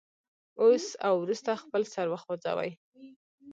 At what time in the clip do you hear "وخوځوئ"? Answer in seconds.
2.09-2.71